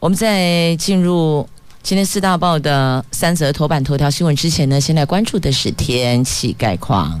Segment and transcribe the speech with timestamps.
[0.00, 1.46] 我们在进入
[1.82, 7.20] 今天四大报的三则头版头条新闻之前呢，先来关注的是天气概况。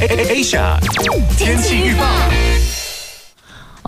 [0.00, 0.80] Asia
[1.38, 2.55] 天气预报。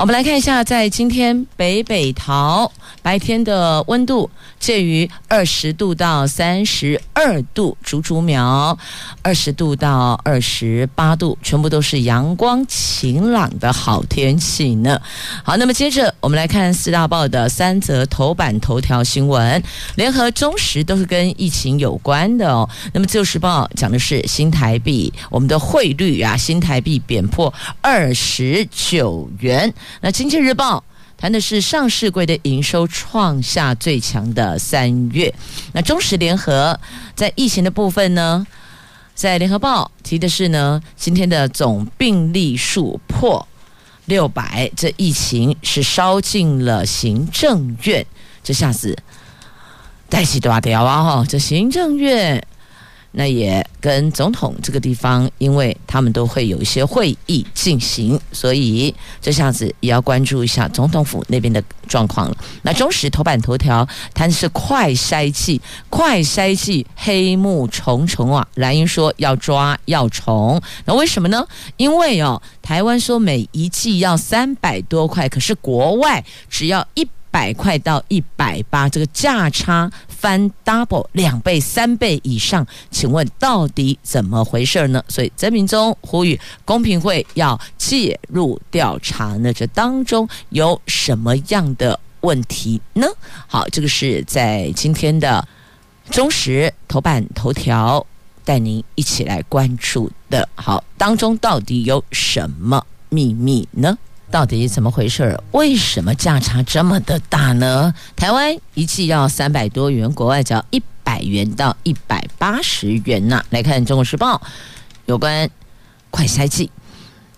[0.00, 2.70] 我们来看一下，在今天北北桃
[3.02, 4.30] 白天的温度。
[4.60, 8.76] 介于二十度到三十二度，竹竹苗
[9.22, 15.00] 二十度到二十八度，全部都是阳光晴朗的好天气呢。
[15.44, 19.62] 好，那么接着我们来看四大报的三则头版头条新闻，
[19.94, 22.68] 联合中时都是跟疫情有关的哦。
[22.92, 29.72] 那么自由时报讲的是新台币，我们的汇率啊，新台币贬破二十九元。
[30.00, 30.82] 那经济日报。
[31.20, 35.34] 谈的是上市柜的营收创下最强的三月。
[35.72, 36.78] 那中时联合
[37.16, 38.46] 在疫情的部分呢，
[39.16, 43.48] 在联合报提的是呢，今天的总病例数破
[44.04, 48.06] 六百，这疫情是烧进了行政院，
[48.44, 48.96] 这下子
[50.08, 51.02] 代志大条啊！
[51.02, 52.46] 哈，这行政院。
[53.12, 62.36] 那也跟总统这个地方，因为他们都会有一些会议进行，所以这下子也要关注一下总统府那边的状况了。
[62.62, 68.46] 那中时头版头条谈的是快筛剂，快筛剂黑幕重重啊！
[68.54, 71.44] 蓝营说要抓要重，那为什么呢？
[71.76, 85.02] 因为哦，台湾说每一剂要三百多块，可是国外只要一百块到一百八，这个价差翻 double 两倍、三倍以上，请问到底怎么回事呢？
[85.08, 93.06] 所以曾明忠呼吁公平会要介入调查，那这当中有什么样的问题呢？
[93.46, 95.46] 好，这个是在今天的
[96.10, 98.04] 中时头版头条
[98.44, 100.48] 带您一起来关注的。
[100.56, 103.96] 好，当中到底有什么秘密呢？
[104.30, 105.40] 到底怎么回事？
[105.52, 107.92] 为什么价差这么的大呢？
[108.14, 114.36] 台湾一剂要三百多元，国外只要一百元到一百八十元呐、来看《中国时报》
[115.06, 115.48] 有关
[116.10, 116.70] 快筛剂。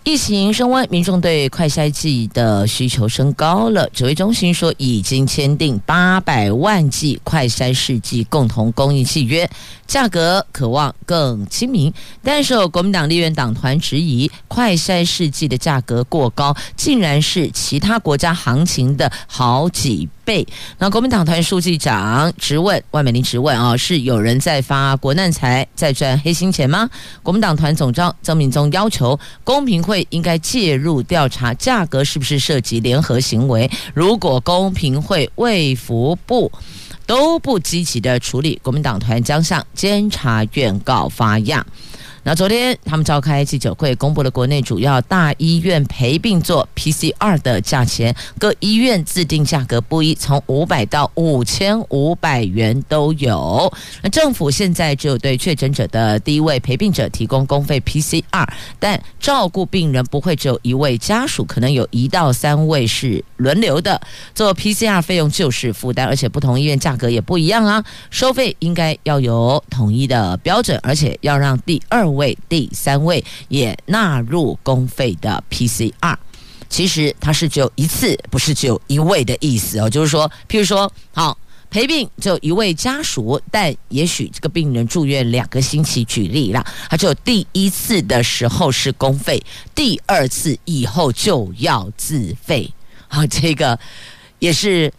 [0.03, 3.87] 疫情升温，民众对快筛剂的需求升高了。
[3.93, 9.47] 指挥中心说，已经签订八百万剂快筛试剂共同供应契约，
[9.85, 11.93] 价格可望更亲民。
[12.23, 20.09] 但是国民党立院党团质疑，快筛试剂的价格过高，竟然是其他国家行情的好几
[20.77, 26.89] 那国民党团书记长质问万美玲质问啊，是有人在发国难财，在赚黑心钱吗？
[27.21, 33.69] 国民党团总召曾铭宗要求公平会应该介入调查，价格是不是涉及联合行为？
[33.93, 36.51] 如果公平会、卫福部
[37.05, 41.65] 都不积极的处理，国民党团将向监察院告发样。
[42.23, 53.73] 那昨天他们召开记者会，公布了国内主要大医院陪病做 PCR 的价钱，各医院自定价格不一，从五百到五千五百元都有。
[54.03, 63.99] 那政府现在只有对确诊者的第一位陪病者提供公费 PCR，但照顾病人不会只有一位家属，可能有一到三位是轮流的
[64.35, 72.10] 做 PCR，费用就是负担，而且不同医院价格也不一样啊，收费应该要有统一的标准，而且要让第二。
[72.11, 76.15] 位第三位也纳入公费的 PCR，
[76.69, 79.89] 其实它是只有一次，不是只有一位的意思哦。
[79.89, 81.37] 就是说，譬如说，好
[81.69, 89.41] 陪病只有一位家属，但也许这个病人住院两个星期，举例啦，他就第一次的时候是公费，
[89.73, 92.69] 第二次以后就要自费。
[93.07, 93.79] 好，这个
[94.39, 94.91] 也是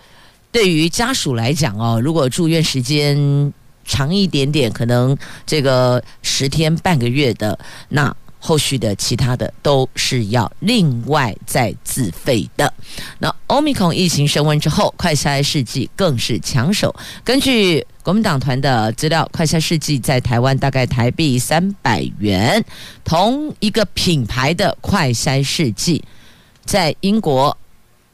[0.50, 3.52] 对于家属来讲哦，如果住院时间。
[3.84, 7.58] 长一点点，可能这个十天半个月的，
[7.88, 12.72] 那后续的其他的都是要另外再自费的。
[13.18, 16.94] 那欧米孔疫情升温之后，快筛试剂更是抢手。
[17.22, 22.64] 根据国民党团的资料，快筛试剂在台湾大概台币三百元，
[23.04, 26.02] 同一个品牌的快筛试剂
[26.64, 27.56] 在英国。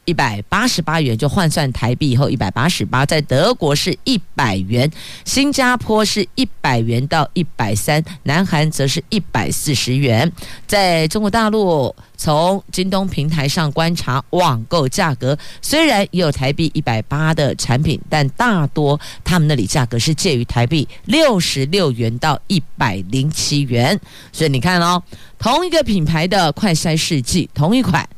[0.09, 4.89] 一百八十八元，就换算台币以后一百八十八，在德国是一百元，
[5.23, 10.31] 新加坡是一百元到一百三，南韩则是一百四十元。
[10.65, 23.99] 在中国大陆，从京东平台上观察网购价格，虽然也有台币一百八的产品，但大多他们那里价格是介于台币六十六元到一百零七元。
[24.31, 25.03] 所以你看哦，
[25.37, 28.09] 同一个品牌的快筛试剂，同一款。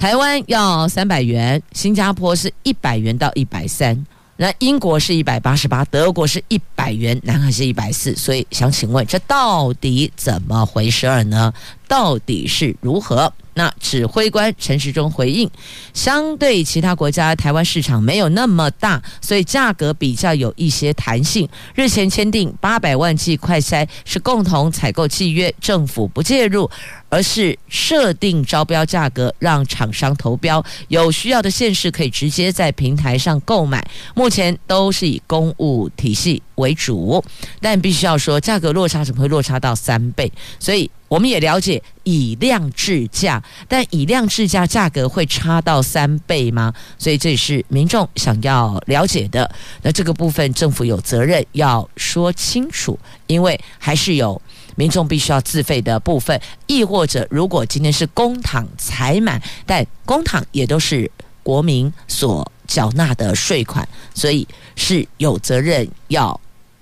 [0.00, 4.06] 台湾要三百元，新加坡是一百元到一百三，
[4.38, 11.52] 那英国是一百八十八，德国是一百元，南韩是一百四，所以想请问，这到底怎么回事儿呢？
[11.90, 13.32] 到底是如何？
[13.54, 15.50] 那指挥官陈时中回应，
[15.92, 21.48] 相对其他国家，台湾市场没有那么大，所以价格比较有一些弹性。
[21.74, 26.70] 日前签订八百万剂快筛是共同采购契约，政府不介入，
[27.08, 33.84] 而是设定招标价格，让厂商投标，有需要的县市可以直接在平台上购买。
[34.14, 37.22] 目前都是以公务体系为主，
[37.60, 40.30] 但必须要说，价格落差怎么会落差到三倍？
[40.60, 40.88] 所以。
[41.10, 46.72] 我们也了解以量制价，但以量制价价格会差到三倍吗？
[46.98, 49.50] 所以这是民众想要了解的。
[49.82, 52.96] 那这个部分政府有责任要说清楚，
[53.26, 54.40] 因为还是有
[54.76, 61.10] 民众必须要自费的部分，亦或者如果今天是公帑采买，但公帑也都是
[61.42, 64.46] 国民所缴纳的税款，所以
[64.76, 66.40] 是有责任要。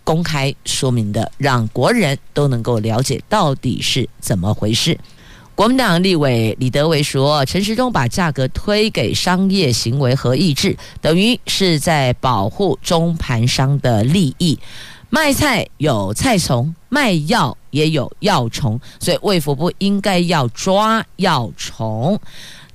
[0.09, 4.99] 公开说明的，让国人都能够了解到底是怎么回事。
[5.55, 14.59] 国民党立委李德维说，陈时中把价格推给商业行为和意志，等于是在保护中盘商的利益。
[15.11, 22.19] 卖菜有菜虫，卖药也有药虫，所以卫福部应该要抓药虫。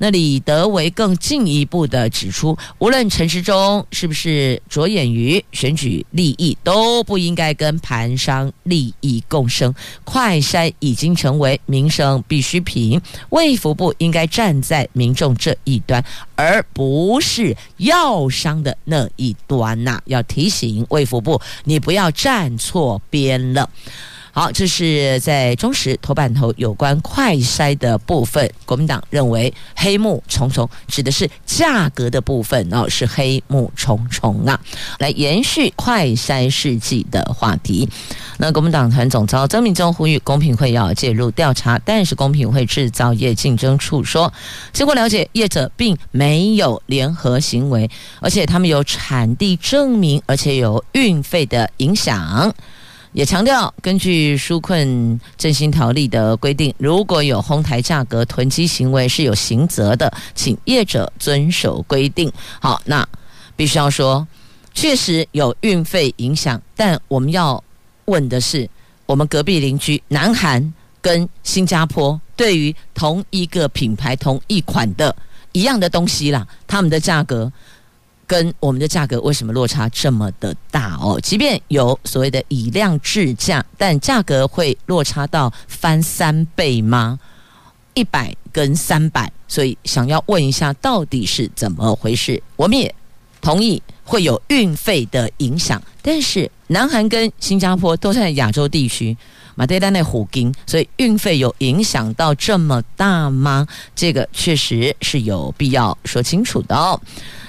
[0.03, 9.73] 那李德维更进一步的指出，无论陈时中是不是着眼于选举利益，都不应该跟盘商利益共生。
[10.03, 16.03] 快筛已经成为民生必需品，卫福部应该站在民众这一端，
[16.35, 23.69] 而不是药商的那一端呐、要提醒卫福部，你不要站错边了。
[24.35, 28.51] 好，这是在中时头版头有关快筛的部分。
[28.65, 34.59] 国民党认为黑幕重重，指的是价格的部分哦，是黑幕重重啊。
[34.97, 37.87] 来延续快筛世纪的话题，
[38.39, 44.33] 那国民党团总召曾铭宗呼吁公平会要介入调查，但是公平会制造业竞争处说，
[44.71, 47.87] 经过了解，业者并没有联合行为，
[48.19, 52.51] 而且他们有产地证明，而且有运费的影响。
[53.13, 62.31] 也强调，根据纾困振兴条例的规定，如果有哄抬价格、囤积行为，是有刑责的，请业者遵守规定。
[62.59, 63.07] 好，那
[63.55, 64.27] 必须要说，
[64.73, 67.63] 确实有运费影响，但我们要
[68.05, 68.67] 问的是，
[69.05, 75.15] 我们隔壁邻居南韩跟新加坡，对于同一个品牌、同一款的
[75.51, 77.51] 一样的东西啦，他们的价格。
[78.25, 81.19] 跟我们的价格为什么落差这么的大哦？
[81.21, 87.19] 即便有所谓的以量制价，但价格会落差到翻三倍吗？
[87.93, 92.41] 一百跟三百，所以想要问一下，到底是怎么回事？
[92.55, 92.93] 我们也
[93.39, 99.15] 同意会有运费的影响，但是南韩跟新加坡都在亚洲地区，
[99.53, 103.67] 马德丹内虎鲸，所以运费有影响到这么大吗？
[103.93, 106.99] 这个确实是有必要说清楚的哦。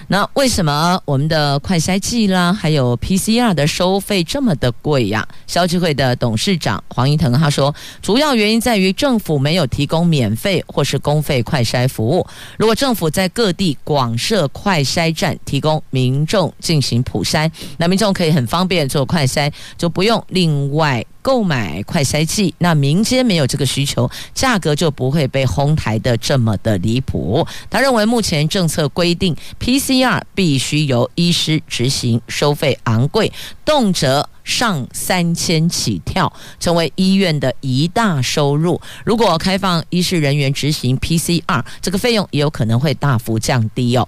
[0.09, 5.27] 那为什么我们的快筛剂啦，还有 PCR 的收费这么的贵呀？
[5.47, 12.27] 消基会的董事长黄宜腾他说，主要原因在于政府没有提供免费或是公费快筛服务。
[12.59, 21.05] 如果政府在各地广设快筛站，提供民众进行普筛，那民众可以很方便做快筛，就不用另外。
[21.25, 27.47] 购买快筛剂，那民间没有这个需求，价格就不会被哄抬的这么的离谱。
[27.71, 33.33] 他认为目前政策规定，PCR 必须由医师执行，收费昂贵，
[33.65, 38.79] 动辄上三千起跳，成为医院的一大收入。
[39.03, 44.07] 如果开放医师人员执行 PCR，这个费用也有可能会大幅降低哦。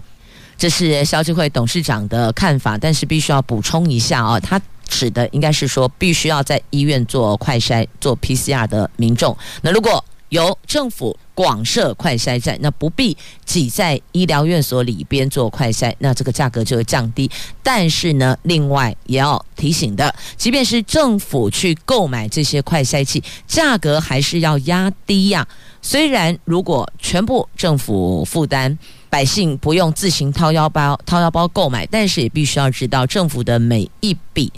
[0.58, 4.60] 这是消基会董事长的看法，但是必须要补充一下哦，他。
[4.86, 9.36] 指的应该是说，必须要在医院做快筛、做 PCR 的民众。
[9.62, 17.30] 那如果由政府广设快筛站，那不必挤在医疗院所里边做快筛，那这个价格就会降低。
[17.62, 25.46] 但是呢，另外也要提醒的，即便是政府去购买这些快筛器，价格还是要压低呀、
[25.80, 28.78] 虽然如果全部政府负担。
[29.08, 34.52] 百姓不用自行掏腰包掏腰包购买，但是也必须要知道，政府的每一笔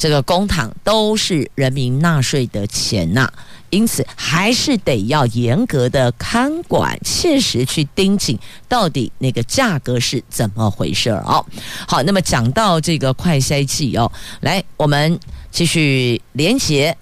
[0.00, 3.30] 这个公帑都是人民纳税的钱呐、
[3.68, 11.44] 因此，还是得要严格的看管，切实去盯紧到底那个价格是怎么回事儿哦。
[11.86, 16.96] 好，那么讲到这个快筛剂哦，来，我们继续连接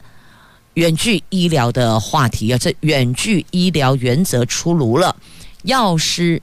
[0.75, 2.59] 远距医疗的话题啊。
[2.59, 5.15] 这远距医疗原则出炉了，
[5.63, 6.43] 药师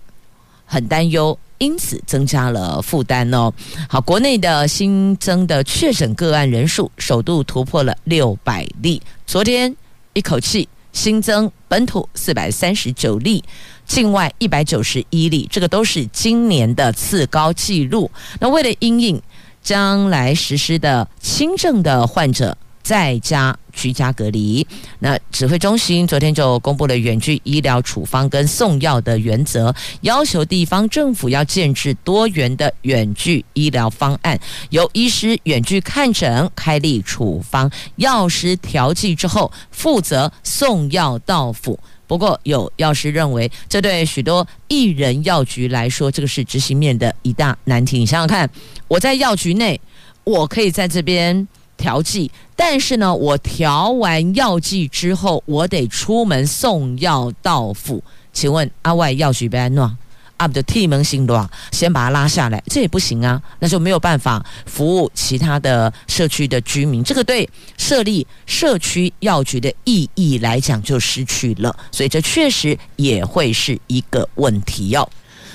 [0.66, 3.52] 很担忧，因此增加了负担哦。
[3.88, 9.76] 好，国内的新增的确诊个案人数首度突破了六百例，昨天。
[10.14, 13.44] 一口气新增本土四百三十九例，
[13.86, 18.10] 境外一百九十一例，这个都是今年的次高纪录。
[18.40, 19.22] 那为了因应
[19.62, 22.58] 将来实施的轻症的患者。
[22.82, 24.66] 在家居家隔离。
[25.00, 34.40] 那指挥中心昨天就公布了远距医疗处方跟送药的原则，要求地方政府要建制多元的远距医疗方案，
[34.70, 41.78] 由医师远距看诊、开立处方，药师调剂之后负责送药到府。
[42.08, 48.00] 不过有药师认为，这对许多一人药局来说，这个是执行面的一大难题。
[48.00, 48.50] 你想想看，
[48.88, 49.80] 我在药局内，
[50.24, 51.48] 我可以在这边。
[51.86, 58.04] 调剂，但是呢，我调完药剂之后，我得出门送药到府。
[58.34, 59.96] 请问阿外药局被安诺
[60.38, 67.04] 阿的替门行动，先把它拉下来，这也不行啊，那就没有办法服务其他的社区的居民。
[67.04, 75.08] 这个对设立社区药局的意义来讲就失去了，所以这确实也会是一个问题哟、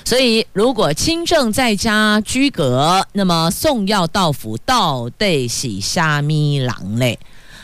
[0.04, 7.19] 所以，如果轻症在家居隔，那么送药到府到得洗虾米郎嘞？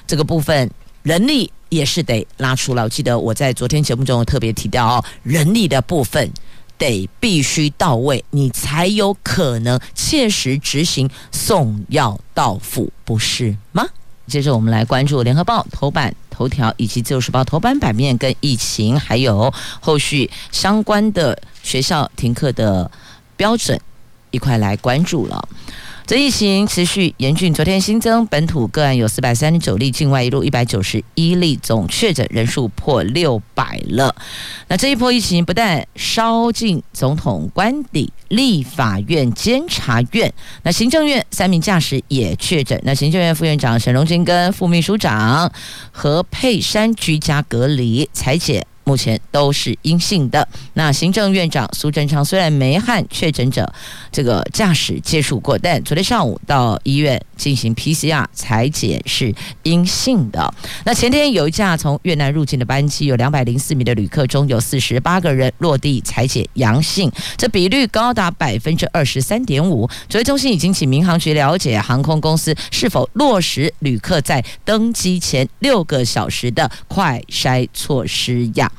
[0.06, 0.70] 这个部分
[1.02, 2.82] 人力也是得拉出来。
[2.82, 6.30] 我记得我在昨天节目中特别提到哦，人力的部分
[6.78, 13.86] 得必须到位，你才有可能切实执行送药到府，不是吗？
[14.26, 21.38] 接着我们来关注《联合报》头版头条以及《自由时报》头版版面跟疫情，还有后续相关的。
[21.62, 22.88] 学校停课的
[23.36, 23.80] 标准，
[24.30, 25.48] 一块来关注了。
[26.06, 34.14] 这疫情持续严峻，昨天新增本土个案有四百三十九例，境外一路一百九十一例，总确诊人数破六百了。
[34.68, 40.32] 那这一波疫情不但烧进总统官邸、立法院、监察院，
[40.62, 42.80] 那行政院三名驾驶也确诊。
[42.84, 45.52] 那行政院副院长沈荣津跟副秘书长
[45.90, 48.64] 何佩珊居家隔离采检。
[48.86, 50.48] 目前都是阴性的。
[50.74, 53.70] 那行政院长苏贞昌虽然没和确诊者
[54.12, 60.52] 这个驾驶接触过，但昨天上午到医院进行 PCR 采检是阴性的。
[60.84, 69.88] 那前天有一架从越南入境的班机，有两百零四名的旅客中有四十八个人落地采检阳性，这比率高达百分之二十三点五。
[70.08, 78.70] 指挥中心已经请民航局了解航空公司是否落实旅客在登机前六个小时的快筛措施呀。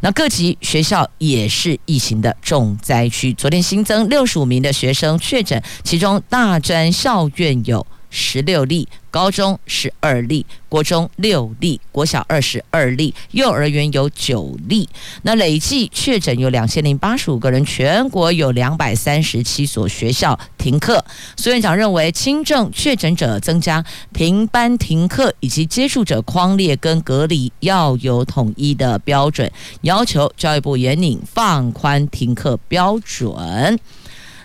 [0.00, 3.32] 那各级学校也是疫情的重灾区。
[3.34, 8.88] 昨天新增六十五名的学生确诊，其中大专校院有十六例。
[9.08, 14.86] 高中十二例，国中六例，国小二十二例，幼儿园有九例。
[15.22, 21.02] 那累计确诊有两千零八十五个人，全国有两百三十七所学校停课。
[21.38, 23.82] 苏院长认为，轻症确诊者增加，
[24.12, 33.80] 停班停课以及接触者框列跟隔离要有统一的标准，要求教育部严拟放宽停课标准。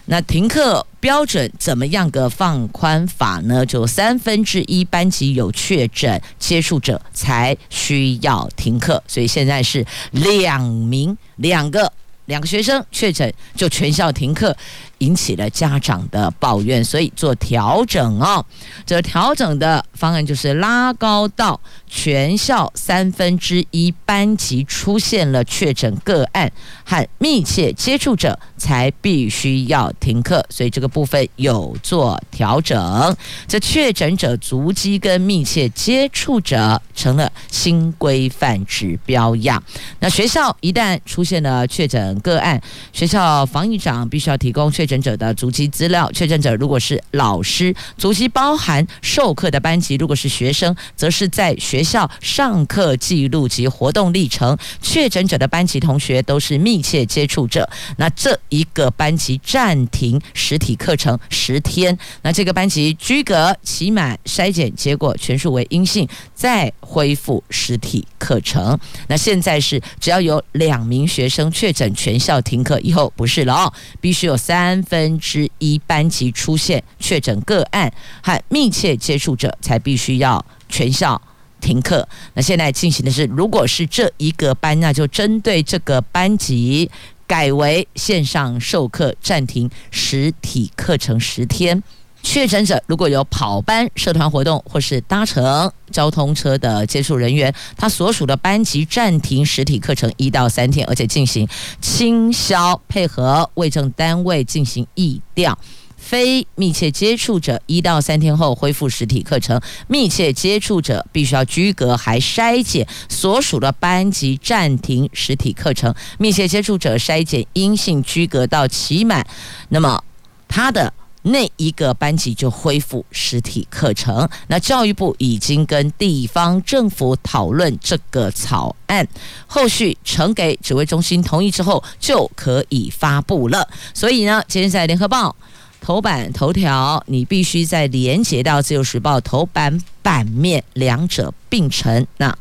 [0.06, 3.66] 那停课标准怎么样个放宽法呢？
[3.66, 11.92] 就三分之一班级有确诊接触者才需要停课，所以现在是两名两个
[12.26, 14.56] 两个学生确诊就全校停课。
[15.02, 18.44] 引起了家长的抱怨，所以做调整哦。
[18.86, 26.52] 这调整的方案就是拉高到全校三分之一班级出现了确诊个案
[26.84, 30.46] 和密切接触者，才必须要停课。
[30.50, 33.16] 所以这个部分有做调整。
[33.48, 39.62] 这确诊者足迹跟密切接触者成了新规范指标样。
[40.00, 42.62] 那学校一旦出现了确诊个案，
[42.94, 45.02] 学校防疫长必须要提供确诊。
[45.02, 54.56] 者的足迹资料，确诊者如果是老师，足迹包含授课的班级；如果是学生，则是在学校上课记录及活动历程。
[54.80, 57.68] 确诊者的班级同学都是密切接触者，
[57.98, 68.80] 那这一个班级暂停实体课程十天，那这个班级居隔期满筛检结果全数为阴性，再恢复实体课程。
[69.08, 72.80] 那现在是只要有两名学生确诊，全校停课。
[72.82, 81.22] 以后不是了哦，必须有三分之一班级出现确诊个案和密切接触者，才必须要全校
[81.60, 82.08] 停课。
[82.34, 86.90] 那现在进行的是，如果是这一个班，那就针对这个班级
[87.28, 91.82] 改为线上授课，暂停实体课程十天。
[92.24, 101.48] 确诊者如果有跑班、社团活动或是搭乘交通车的接触人员，他所属的班级暂停实体课程一到三天，而且进行
[101.82, 105.58] 清消，配合卫生单位进行疫调。
[105.98, 115.94] 非密切接触者一到三天后恢复实体课程，密切接触者必须要居隔还筛检，所属的班级暂停实体课程。
[116.18, 119.26] 密切接触者筛检阴性居隔到期满，
[119.70, 120.04] 那么
[120.48, 120.94] 他的。
[121.24, 124.28] 那一个班级就恢复实体课程。
[124.48, 129.08] 那教育部已经跟地方政府讨论这个草案，
[129.48, 133.68] 后续呈给指挥中心同意之后，就可以发布了。
[133.94, 135.36] 所以呢，今天在联合报
[135.80, 142.06] 头版头条，你必须再连接到自由时报头版版面，两者并成。
[142.18, 142.38] 那。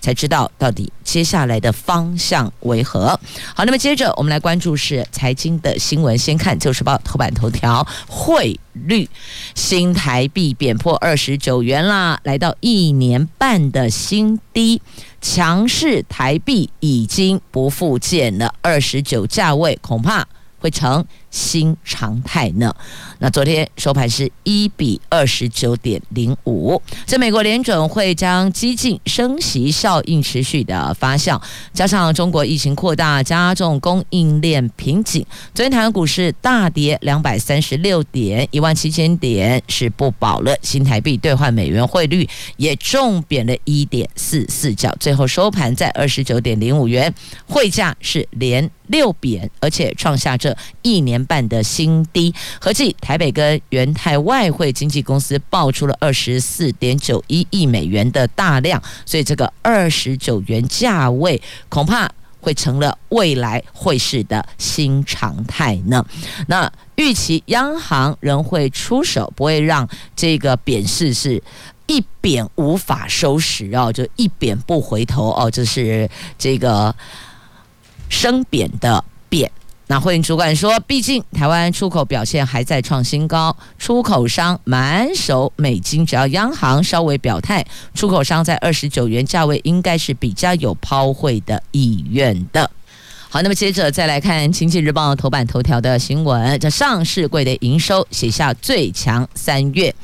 [0.00, 3.18] 才知道到底接下来的方向为何。
[3.54, 6.16] 好，那么接着我们来关注是财经的新闻。
[6.16, 9.08] 先看《旧时报》头版头条：汇率，
[9.54, 14.80] 新台币贬破二十九元啦，来到一年半的新低，
[15.20, 20.26] 强势台币已经不复见了二十九价位，恐怕
[20.58, 22.74] 会成新常态呢。
[23.18, 26.80] 那昨天收盘是一比二十九点零五。
[27.06, 31.40] 在美国联准会将激进升息效应持续的发酵，
[31.72, 35.24] 加上中国疫情扩大，加重供应链瓶颈。
[35.54, 40.56] 昨天台湾股市大跌两百三十六点，一万七千点是不保了。
[40.62, 47.12] 新台币兑换美元汇率也重贬了一点四四角，最后收盘在二十九点零五元，
[47.46, 50.47] 汇价是连六贬，而且创下这
[50.82, 52.94] 一年半的新低，合计。
[53.00, 66.04] 台北跟元泰外汇经纪公司爆出了二十四点九一亿美元的大量，所以这个二十九元价位恐怕会成了未来汇市的新常态呢。
[66.46, 71.42] 那预期央行仍会出手，不会让这个贬势是
[71.86, 76.94] 一贬无法收拾哦，就一贬不回头哦，这是这个
[78.08, 79.50] 升贬的贬。
[79.90, 92.70] 那会主管说，毕竟台湾出口表现还在创新高，出口商满手美金，只要央行稍微表态，出口商在二十九元价位应该是比较有抛汇的意愿的。
[93.30, 99.94] 好，那么接着再来看《经济日报》头版头条的新闻，这上市柜的营收写下最强三月，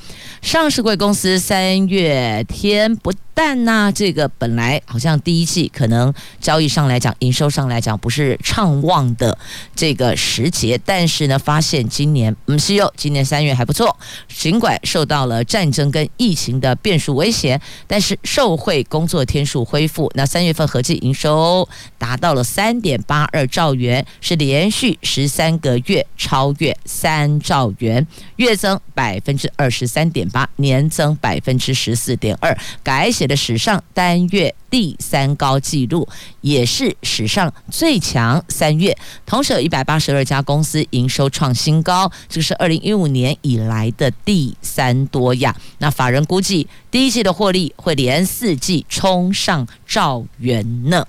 [0.40, 3.12] 上市柜公司三月天不。
[3.34, 9.36] 但呢，这个本来好像第一季可能交易上来讲，营收上来讲不是畅旺的
[9.74, 21.68] 这个时节，但是呢，发现今年嗯，是哟，今年三月还不错，尽管受到了战争跟疫情的变数威胁，但是受惠工作天数恢复，那三月份合计营收
[21.98, 33.23] 达到了三点八二兆元，是连续十三个月超越三兆元，月增百分之二十三点八，年增百分之十四点二，改写。
[33.26, 36.08] 的史上单月第三高纪录，
[36.40, 38.96] 也是史上最强三月。
[39.24, 45.54] 同时有一百八十二家公司营收创新高，这是二零一五年以来的第三多呀。
[45.78, 51.06] 那法人估计第一季的获利会连四季冲上兆元呢。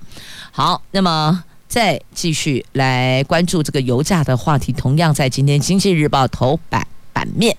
[0.51, 7.57] 好，那么再继续来关注这个油价的话题，同样在今天《经济日报》头版版面。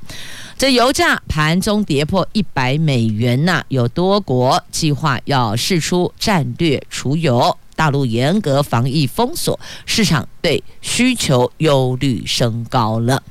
[0.58, 13.22] 这油价盘中跌破一百美元呐，有多国计划要试出战略储油，大陆严格防疫封锁，市场对需求忧虑升高了。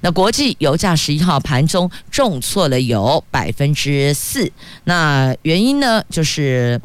[0.00, 4.50] 那国际油价十一号盘中重挫了有百分之四，
[4.82, 6.80] 那原因呢就是。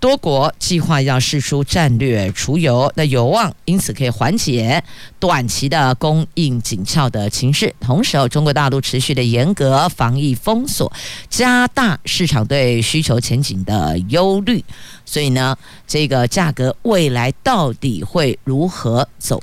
[0.00, 4.82] 多国计划要试出战略储油，那有望因此可以缓解
[5.18, 7.72] 短期的供应紧俏的情势。
[7.78, 10.90] 同时，中国大陆持续的严格防疫封锁，
[11.28, 14.64] 加大市场对需求前景的忧虑。
[15.04, 15.54] 所以呢，
[15.86, 19.42] 这个价格未来到底会如何走？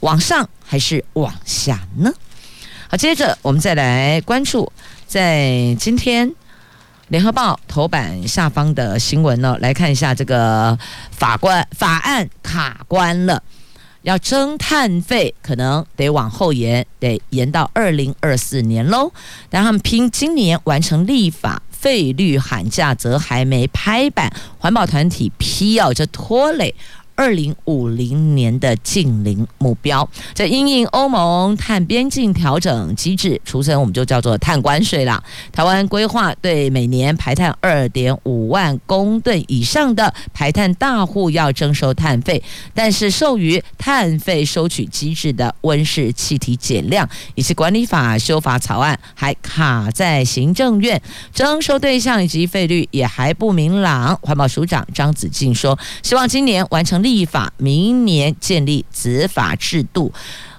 [0.00, 2.12] 往上还是往下呢？
[2.88, 4.72] 好，接着我们再来关注，
[5.06, 6.34] 在今天。
[7.08, 10.76] 联合报头版下方的新闻呢，来看一下这个
[11.12, 13.40] 法官法案卡关了，
[14.02, 19.12] 要征碳费可能得往后延，得延到二零二四年喽。
[19.48, 26.74] 但他们拼今年完成立法，费率喊价则还没拍板，环保团体批要这拖累
[27.16, 30.08] 二零五零年的净零目标。
[30.34, 35.22] 这因应欧盟碳边境调整机制，俗称我们就叫做碳关税啦。
[35.50, 42.42] 台湾规划对每年排碳二点五万公吨以上的排碳大户要征收碳费，
[42.74, 51.00] 但是授予碳费收取机制的温室气体减量以及管理法修法草案还卡在行政院，
[51.32, 54.14] 征收对象以及费率也还不明朗。
[54.22, 60.12] 环保署长张子静说，希望今年完成立法，明年建立执法制度，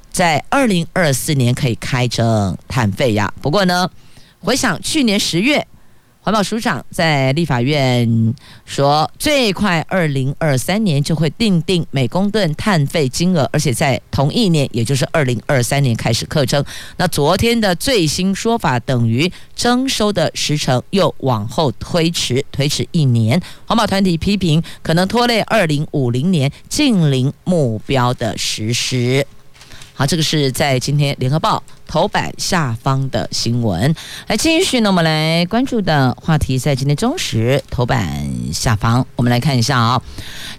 [0.09, 3.33] 在二零二四年可以开征碳费呀。
[3.41, 3.91] 不过呢，
[4.39, 5.67] 回想去年十月。
[6.27, 8.35] 环保署长在立法院
[8.65, 16.61] 说，最快二零二三年就会订定每公吨碳费金额，而且在同一年，也就是二零二三年开始课征。
[16.97, 23.41] 那昨天的最新说法，等于征收的时程又往后推迟，推迟一年。
[23.65, 29.25] 环保团体批评，可能拖累二零五零年净零目标的实施。
[29.93, 33.95] 好，这个是在今天联合报头版下方的新闻。
[34.27, 40.01] 来继续呢，我们来关注的话题在今天中时头版下方，我们来看一下啊、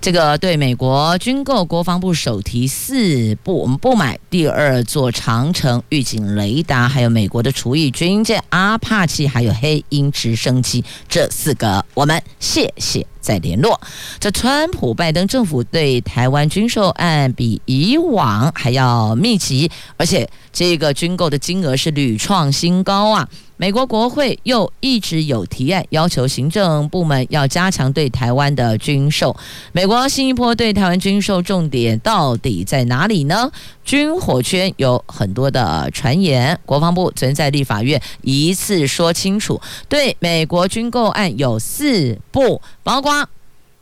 [0.00, 13.06] 这个对美国军购，国防部首提四不，我们不买第二座长城预警雷达，还有美国的除役军舰阿帕奇，还有黑鹰直升机这四个，我们谢谢。
[13.20, 13.78] 再联络，
[14.18, 23.28] 这川普拜登政府对台湾军售案比以往还要密集，而且这个军购的金额是屡创新高啊！
[23.56, 29.36] 美国国会又一直有提案，要求行政部门要加强对台湾的军售。
[29.72, 33.50] 美国新一波对台湾军售重点到底在哪里呢？
[33.84, 43.28] 军火圈有很多的传言，国防部存在立法院一次说清楚，对美国军购案有四步，包括。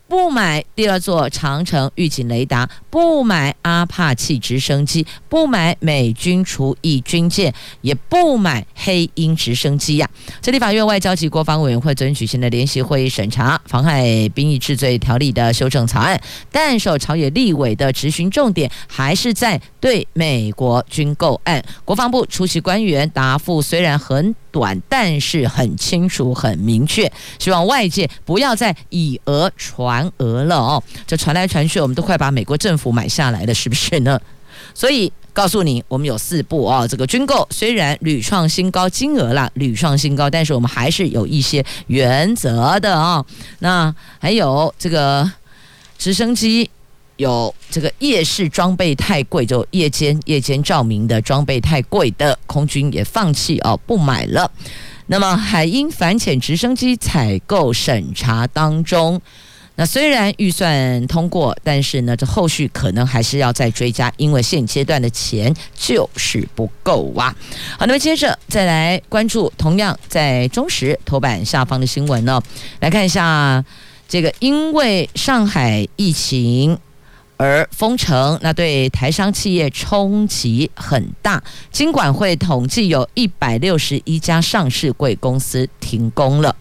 [0.09, 10.39] 不买第二座长城预警雷达，不买阿帕奇直升机，不买美军除役军舰，也不买黑鹰直升机呀、啊！
[10.41, 16.21] 这立法院外交及国防委员会昨天举行的联席会议审查妨害兵役治罪条例的修正草案，
[16.53, 21.63] 但受朝野立委的质询重点还是在对美国军购案。
[21.85, 30.83] 国防部出席官员答复虽然很短，但是很清楚、很明确，希望外界不要再以讹传讹了哦。
[31.07, 34.19] 这传来传去，我们都快把美国政府买下来了，是不是呢？
[34.75, 36.87] 所以告诉你，我们有四不哦。
[36.89, 43.25] 这个军购虽然屡创新高，金额啦屡创新高，但是我们还是有一些原则的哦。
[43.61, 45.31] 那还有这个
[45.99, 46.71] 直升机。
[47.17, 54.51] 有这个夜视装备太贵，就夜间夜间照明的装备太贵的空军也放弃哦，不买了。
[55.07, 59.19] 那么海鹰反潜直升机采购审查当中，
[59.77, 67.35] 那虽然预算通过，但是呢，这后续可能还是要再追加，因为现阶段的钱就是不够啊。
[67.79, 72.43] 好，那么接着再来关注同样在中时头版下方的新闻呢，
[72.81, 73.65] 来看一下
[74.09, 76.79] 这个，因为上海疫情。
[77.39, 81.45] 而封城，那对台商企业冲击很大。
[81.71, 86.57] 金管会统计，有一百六十一家上市贵公司停工了，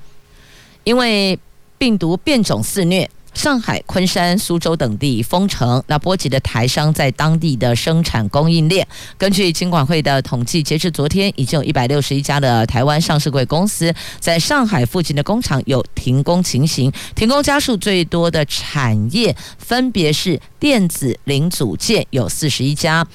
[0.84, 1.40] 因为
[1.78, 3.10] 病毒变种肆虐。
[3.34, 8.88] 上海、昆山、苏州等地封城，那波及的台商在当地的生产供应链。
[9.18, 16.90] 根据金管会的统计，截至昨天，已经有一百六十一家的台湾上市柜公司在上海附近的工厂有停工情形。
[17.14, 23.06] 停工家数最多的产业分别是电子零组件，有四十一家。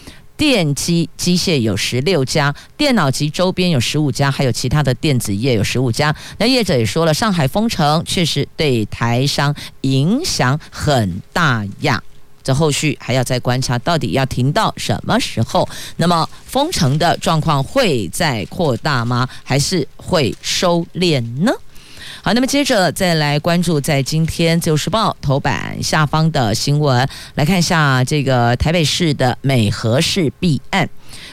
[0.41, 6.17] 电机机械有十六家，电脑及周边有十五家，还有其他的电子业有十五家。
[6.39, 12.03] 那业者也说了，上海封城确实对台商影响很大呀。
[12.43, 15.69] 这后续还要再观察，到底要停到什么时候？
[15.99, 19.29] 那么封城的状况会再扩大吗？
[19.45, 21.53] 还是会收敛呢？
[22.23, 30.87] 好，那么接着再来关注在今天《自由时报》头版下方的新闻，来看一下这个台北市的美和市弊案。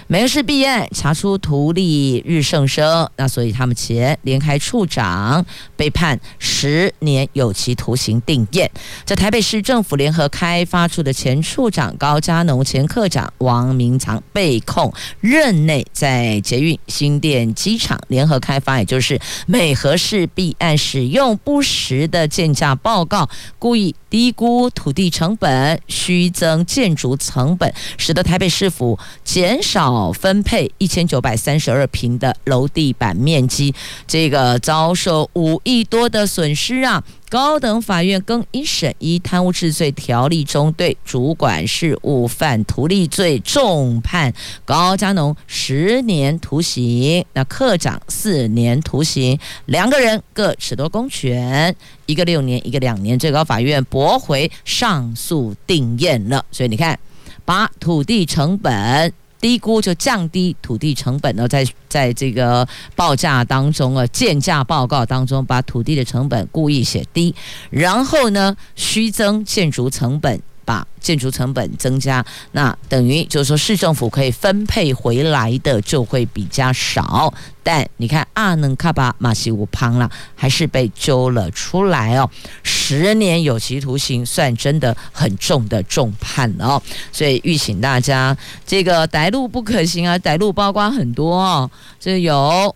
[0.07, 5.45] 美和市弊案查出图利日盛生，那所以他们前联开处长
[5.75, 8.69] 被判十年有期徒刑定谳。
[9.05, 29.76] 这台北市政府联合开发处的前处长高嘉农、前科长王明藏被控任内在捷运新店机场联合开发，也就是美和市弊案，使用不实的建价报告，故意低估土地成本，虚增建筑成本，使得台北市府减少。
[29.77, 33.75] 少分配一千九百三十二平的楼地板面积，
[34.07, 37.03] 这个遭受五亿多的损失啊！
[37.29, 44.33] 高等法院更一审依贪污治罪条例中对主管事务犯图利罪重判
[44.65, 49.37] 高嘉农十年徒刑，那科长四年徒刑，
[49.67, 51.75] 两个人各褫夺公权，
[52.07, 56.43] 一个六年，一个两年，最高法院驳回上诉定验了。
[56.51, 56.97] 所以你看，
[57.45, 59.13] 把土地成本。
[59.39, 67.33] 低估就降低土地成本呢，在在这个报价当中啊，建价报告当中把土地的成本故意写低，
[67.69, 70.41] 然后呢虚增建筑成本。
[70.67, 77.33] 把建筑成本增加，那等于就是说市政府可以分配回来的就会比较少。
[77.63, 82.29] 但你看阿能卡巴马西乌胖了，还是被揪了出来哦，
[82.63, 86.83] 十年有期徒刑，算真的很重的重判了哦。
[87.13, 92.75] 所以预请大家，这个歹路不可行啊，歹路包括很多哦，这有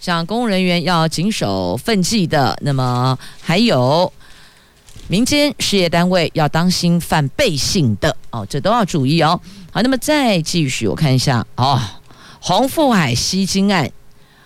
[0.00, 4.12] 像公务人员要谨守分纪的，那么还有。
[5.10, 9.40] 民间事业单位要当心犯背信的哦，这都要注意哦。
[9.72, 11.80] 好，那么再继续，我看一下哦，
[12.38, 13.90] 红富海吸金案，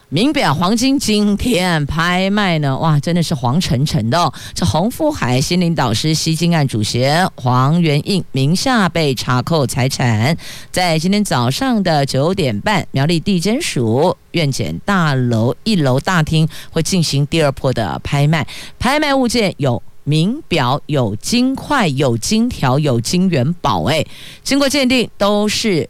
[0.08, 4.32] 名表黄金今天拍卖呢，哇，真的是黄澄澄的哦。
[4.54, 10.34] 这洪富海心灵导师吸金案主嫌黄元印名下被查扣财产，
[10.72, 18.46] 在今天早上的九点半，苗栗地检署院检大楼一楼大厅会进行第二波的拍卖，
[18.78, 19.82] 拍卖物件有。
[20.04, 24.04] 名表有金块，有金条，有金元宝，哎，
[24.42, 25.88] 经过鉴定都是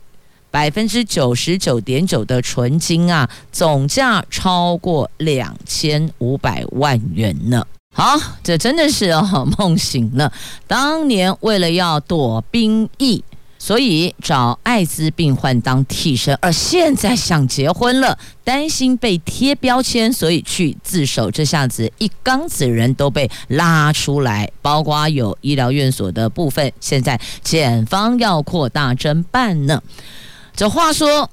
[0.50, 7.66] 百分之九十九点九的纯金啊，总价超过两千五百万元呢。
[7.92, 10.32] 好，这真的是哦，梦醒了。
[10.66, 13.22] 当年为了要躲兵役。
[13.64, 21.30] 所以找艾滋病患当替身，而现在想结婚了，担心被贴标签，所以去自首。
[21.30, 26.70] 这下子一缸子人都被拉出来，包括有医疗院所的部分。
[26.78, 29.82] 现在检方要扩大侦办呢。
[30.54, 31.30] 这话说，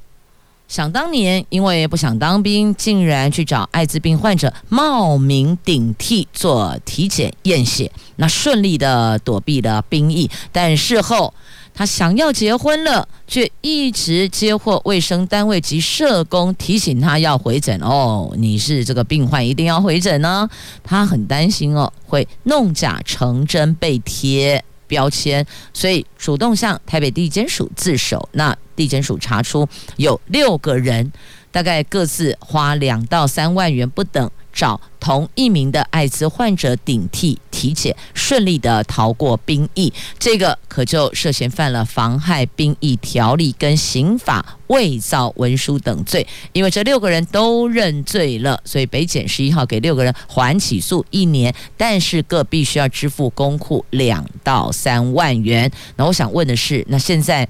[0.70, 11.34] 想当年因为不想当兵，竟然去找艾滋病患者冒名顶替做体检验血，那顺利的躲避了兵役，但事后。
[11.74, 18.32] 他想要结婚了，却一直接获卫生单位及社工提醒他要回诊哦。
[18.38, 20.48] 你是这个病患，一定要回诊呢。
[20.84, 28.30] 他很担心哦，会弄假成真被贴标签，所以主动向台北地检署自首。
[28.34, 31.12] 那地检署查出有六个人，
[31.52, 34.30] 大概各自花两到三万元不等。
[34.54, 46.26] 找同一名的艾滋患者顶替体检，顺利的逃过兵役，这个可就涉嫌犯了妨害兵役条例跟刑法伪造文书等罪。
[46.54, 55.72] 因为这六个人都认罪了，所以北检十一号给六个人缓起诉一年，但是各必须要支付公库两到三万元。
[55.96, 57.48] 那我想问的是，那现在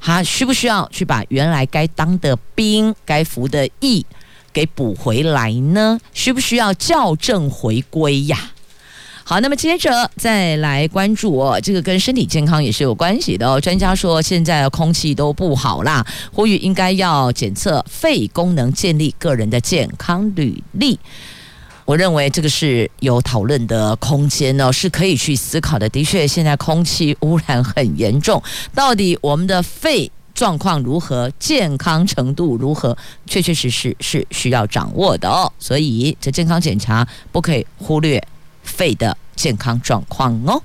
[0.00, 4.04] 他需不需要去把原来该当的兵、该服的役？
[4.56, 6.00] 给补回来呢？
[6.14, 8.52] 需不需要校正回归呀？
[9.22, 13.60] 好，那么接着再来关注哦，这个跟身体健康也是有关系的哦。
[13.60, 20.98] 专家说现在空气都不好啦，呼吁应该要检测肺功能，建立个人的健康履历。
[21.84, 25.86] 我认为这个是有讨论的空间哦，是可以去思考的。
[25.90, 28.42] 的确，现在空气污染很严重，
[28.74, 30.10] 到底我们的肺？
[30.36, 31.28] 状况如何？
[31.38, 32.96] 健康程度如何？
[33.26, 35.50] 确确实实是需要掌握的哦。
[35.58, 38.22] 所以这健康检查不可以忽略
[38.62, 39.16] 肺的。
[39.36, 40.60] 健康状况哦，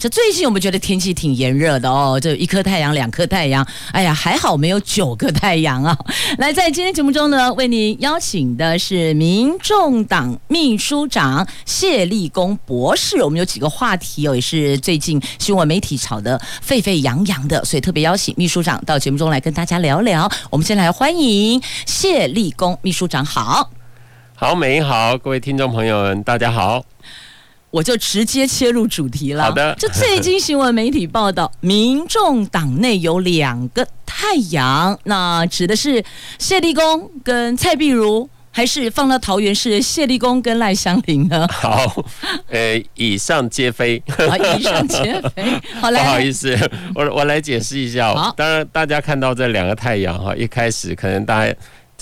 [0.00, 5.96] 这最近我们觉得天气挺炎热的哦，这一颗太阳，两颗太阳，哎呀，还好没有九个太阳啊！
[6.38, 13.22] 来，在今天节目中呢，为您邀请的是民众党秘书长谢立功博士。
[13.22, 20.30] 我们有几个话题哦，也是最近新闻媒体炒得沸沸扬扬的，所以特别邀请秘书长到节目中来跟大家聊聊。
[20.48, 23.70] 我们先来欢迎谢立功秘书长，好，
[24.34, 26.82] 好，美好，各位听众朋友们，大家好。
[27.74, 29.42] 我就直接切入主题了。
[29.42, 36.04] 好的，就最近新闻媒体报道，民众党内有两个太阳，那指的是
[36.38, 41.44] 谢立功跟蔡碧如，还是放到桃园市谢立功跟赖香伶呢？
[41.50, 42.04] 好，
[42.48, 44.00] 呃，以上皆非。
[44.06, 45.44] 啊，以上皆非。
[45.80, 46.56] 好，来，不好意思，
[46.94, 48.14] 我我来解释一下。
[48.14, 51.52] 好，当然大家看到这两个太阳哈，一开始可能大家。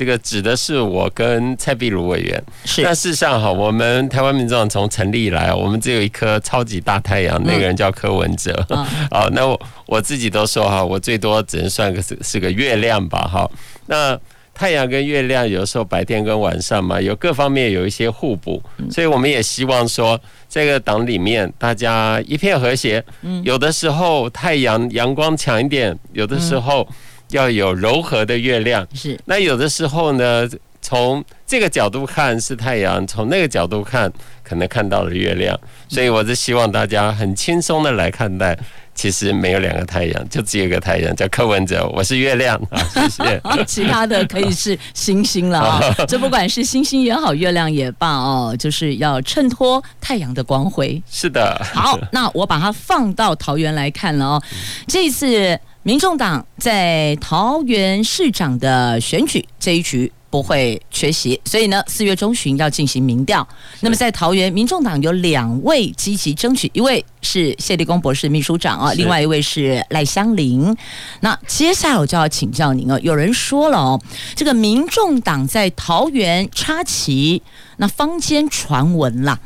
[0.03, 2.45] 这个指的是我跟蔡壁如委员。
[2.65, 2.83] 是。
[2.83, 8.53] 但事实上哈，我们台湾民众党从成立以来，我们只有一颗超级大太阳，那个人叫柯文哲。
[8.69, 13.49] 啊、嗯，那我我自己都说哈，我最多只能算个是是个月亮吧哈。
[13.87, 14.19] 那
[14.53, 18.61] 太阳跟月亮有时候白天跟晚上嘛，有各方面有一些互补，
[18.91, 23.05] 所以我们也希望说，这个党里面大家一片和谐。
[23.45, 26.89] 有的时候太阳阳光强一点，有的时候。
[27.33, 29.19] 要有柔和的月亮，是。
[29.25, 30.49] 那有的时候呢，
[30.81, 34.11] 从这个角度看是太阳，从那个角度看
[34.43, 35.59] 可能看到了月亮。
[35.89, 38.59] 所以我是希望大家很轻松的来看待，
[38.95, 43.43] 其实没有两个太阳，就只有一个太阳，叫柯文哲，我是月亮啊，谢谢。
[43.67, 51.03] 其他的可以是星星了啊， 这不管是星星也好，月亮也罢哦，就是要衬托太阳的光辉。
[51.11, 51.61] 是的。
[51.75, 54.43] 好，那我把它放到桃园来看了哦，
[54.87, 55.59] 这一次。
[55.85, 63.47] 民众党在桃园市长的选举这一局不会缺席，所以呢，四月中旬要进行民调。
[63.81, 70.75] 那么在桃园，民众党有两位积极争取，一位是谢立功博士秘书长啊，另外一位是赖香伶。
[71.21, 74.01] 那接下来我就要请教您哦，有人说了哦，
[74.37, 77.43] 这个民众党在桃园插旗，
[77.79, 79.39] 那坊间传闻啦，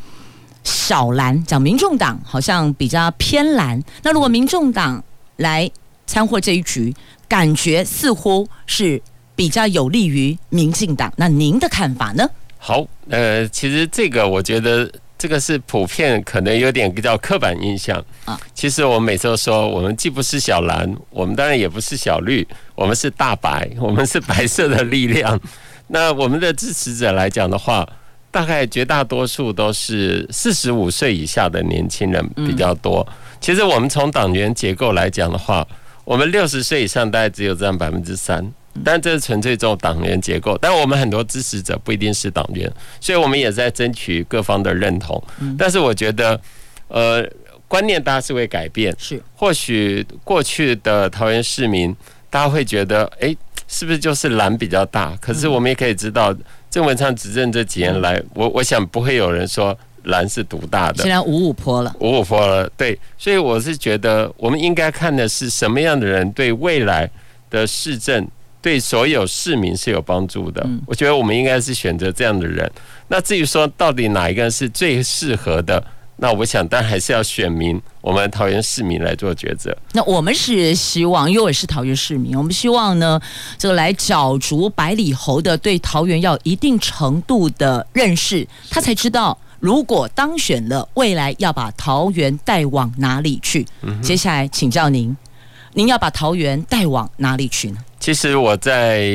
[0.63, 3.83] 小蓝讲民众党好像比较偏蓝。
[4.03, 5.03] 那如果民众党
[5.39, 5.69] 来
[6.07, 6.95] 参会这一局，
[7.29, 9.01] 感觉似乎是
[9.35, 11.13] 比较有利于民进党。
[11.17, 12.29] 那您的看法呢？
[12.59, 18.41] 好，呃，其实这个我觉得这个是普遍可能有点比较刻板印象啊。
[18.55, 25.39] 其实我们每次都说，我们既不是小蓝，我们当然也不是小绿，我们是大白，我们是白色的力量。
[25.89, 27.89] 那我们的支持者来讲的话，
[28.33, 33.07] 大概绝大多数都是四十五岁以下的年轻人比较多。
[33.09, 35.65] 嗯、其实我们从党员结构来讲的话，
[36.07, 38.49] 我们六十岁以上大概只有占百分之三，
[38.85, 40.57] 但这是纯粹这种党员结构。
[40.63, 45.21] 但我们很多支持者不一定是党员，所以我们也在争取各方的认同。
[45.59, 46.41] 但是我觉得，
[46.87, 47.29] 呃，
[47.67, 48.95] 观念大家是会改变。
[48.97, 51.93] 是，或许过去的桃园市民，
[52.31, 55.13] 大家会觉得，哎，是不是就是蓝比较大？
[55.21, 56.33] 可是我们也可以知道，
[56.71, 59.77] 郑文灿执政这几年来，我我想不会有人说。
[60.07, 67.11] 蓝是独大的，现在五五坡了，五五坡了，对，所以我是觉得，我们应该看的是什么样的人对未来
[67.51, 68.27] 的市政，
[68.63, 70.65] 对所有市民是有帮助的。
[70.87, 72.71] 我觉得我们应该是选择这样的人。
[73.09, 75.83] 那至于说到底哪一个人是最适合的，
[76.19, 79.77] 那我想，但还是要选民，我们桃园市民来做抉择。
[79.93, 83.21] 那我们是希望，因为我是桃园市民，我们希望呢，
[83.59, 89.37] 这个来角逐百里侯的，对桃园要一定程度的认识，他才知道。
[89.61, 93.67] 如果当选了，未来要把桃园带往哪里去？
[94.03, 95.17] 接下来请教您，
[95.73, 97.79] 您要把桃园带往哪里去呢？
[97.99, 99.09] 其实我在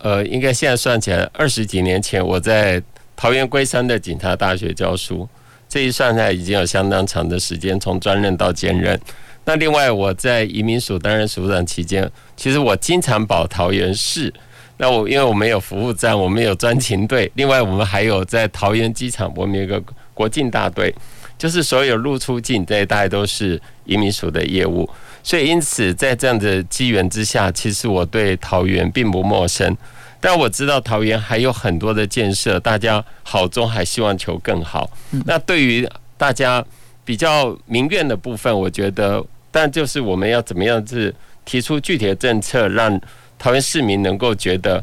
[0.00, 2.82] 呃，应该现在算起来二十几年前，我在
[3.16, 5.28] 桃园龟山的警察大学教书，
[5.68, 8.98] 这一算下来已经有相当长的时间，从专任到兼任。
[9.44, 14.32] 那另外我在移民署担任署长期间，其实我经常跑桃园市。
[14.80, 19.82] 那我因为我们有服务站，我们有专勤队，另外我们还有在桃园机场，我们有一个
[20.14, 20.94] 国境大队，
[21.36, 24.88] 就是所有入出境这一带都是移民署的业务，
[25.22, 29.76] 所以因此在这样的机缘之下，其实我对桃园并不陌生，
[30.20, 34.88] 但我知道桃园还有很多的建设，大家好中还希望求更好。
[35.26, 35.84] 那对于
[36.16, 36.64] 大家
[37.04, 41.12] 比较民怨的部分，我觉得，但就是我们要怎么样是
[41.44, 43.00] 提出具体的政策，让。
[43.38, 44.82] 桃园市民能够觉得，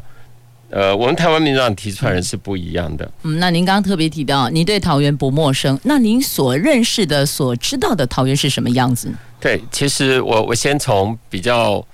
[0.70, 3.08] 呃，我们台湾民主党提出来人是不一样的。
[3.22, 9.12] 嗯，那您刚刚特别提到，您对桃园不陌生，那您所认识的、所知道的桃园是什么样子？
[9.38, 11.86] 对，其实我我先从比较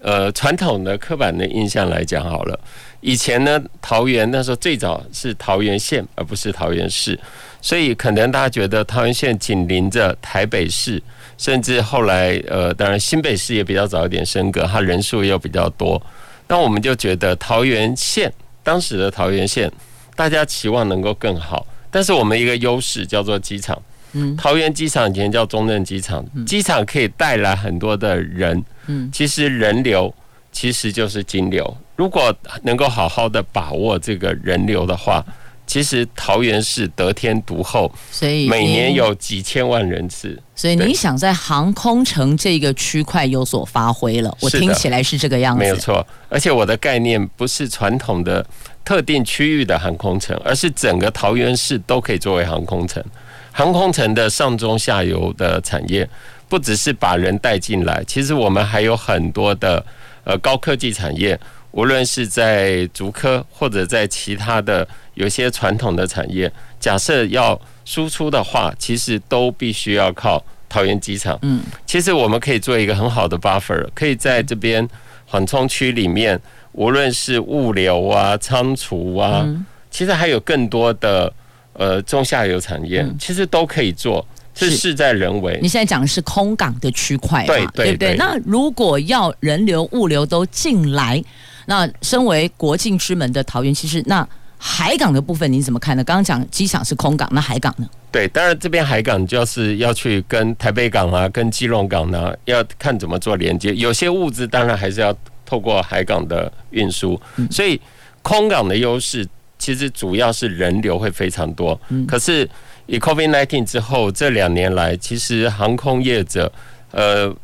[0.00, 2.58] 呃传统的刻板的印象来讲好了。
[3.00, 7.18] 以前呢，桃园那时候最早是桃园县，而不是桃园市，
[7.60, 11.02] 所以可能大家觉得桃园县紧邻着台北市。
[11.36, 16.00] 甚至后来，呃，当然新北市也比较早一点升格，它人数又比较多。
[16.48, 19.70] 那我们就觉得桃园县当时的桃园县，
[20.14, 21.66] 大家期望能够更好。
[21.90, 23.80] 但是我们一个优势叫做机场，
[24.12, 30.14] 嗯，桃园机场以前叫中正机场，机场可以带来很多的人，嗯，其实人流
[30.52, 31.76] 其实就是金流。
[31.96, 35.24] 如果能够好好的把握这个人流的话。
[35.66, 40.40] 其实桃园市得天独厚，所以每年有几千万人次。
[40.54, 45.58] 所以你想在航空城这个区块有所发挥了，我听起来是这个样子。
[45.58, 48.44] 没有错，而且我的概念不是传统的
[48.84, 53.02] 特定区域的航空城，而是整个桃园市都可以作为航空城。
[53.50, 56.08] 航空城的上中下游的产业，
[56.48, 59.84] 不只是把人带进来，其实我们还有很多的
[60.24, 61.38] 呃高科技产业。
[61.72, 71.38] 无论是在竹科或者在其他的有些传统的产业，假设要输出的话，其实都必须要靠桃园机场。
[71.42, 74.86] 嗯，其实我们可以做一个很好的 buffer，可以在这边
[75.26, 76.40] 缓冲区里面，
[76.72, 79.46] 无论是物流啊、仓储啊，
[79.90, 81.32] 其实还有更多的
[81.72, 84.26] 呃中下游产业，其实都可以做。
[84.56, 85.58] 是事在人为。
[85.60, 87.46] 你现在讲的是空港的区块嘛？
[87.48, 88.16] 对对对，对不对？
[88.16, 91.20] 那如果要人流、物流都进来，
[91.66, 94.24] 那身为国境之门的桃园，其实那
[94.66, 96.02] 海港的部分你怎么看呢？
[96.02, 97.86] 刚刚讲机场是空港，那海港呢？
[98.10, 103.74] 对，当然这边海港就是要去跟台北港啊、跟基隆港呢，要看怎么做连接。
[103.74, 107.78] 有些物资当然还是要透过海港的运输，所以
[108.22, 111.78] 空港的优势其实主要是人流会非常多。
[112.08, 112.48] 可是。
[112.86, 116.52] 以 COVID-19 之后这两年来，其实航空业者，
[116.90, 117.34] 呃，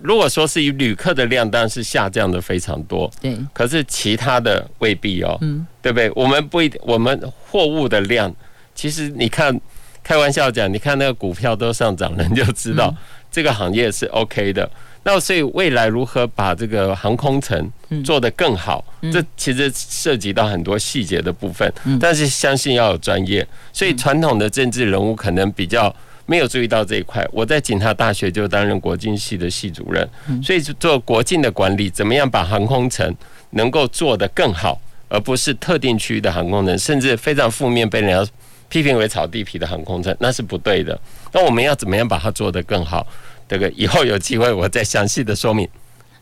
[0.00, 3.10] 如果说是以旅客的量，当然是下降的非常多。
[3.20, 3.36] 对。
[3.52, 5.36] 可是其他的未必哦。
[5.40, 5.66] 嗯。
[5.82, 6.10] 对不对？
[6.14, 7.20] 我们不一定，我们
[7.50, 8.34] 货物的量，
[8.74, 9.60] 其实你看，
[10.02, 12.94] 开玩笑讲，你看那个股票都上涨了，你就知道
[13.30, 14.70] 这个行业是 OK 的。
[15.02, 17.70] 那所以未来如何把这个航空城
[18.02, 21.70] 做得更好，这其实涉及到很多细节的部分。
[21.84, 25.94] 嗯但是相信要有专业，所以传统的政治人物可能比较
[26.26, 27.26] 没有注意到这一块。
[27.32, 30.08] 我在警察大学就担任国境系的系主任，
[30.42, 33.14] 所以做国境的管理，怎么样把航空城
[33.50, 38.32] 能够做得更好，而不是特定区域的航空城，甚至非常负面被人家
[38.68, 40.98] 批评为炒地皮的航空城，那是不对的。
[41.32, 43.06] 那我们要怎么样把它做得更好？
[43.46, 45.68] 这个以后有机会我再详细的说明。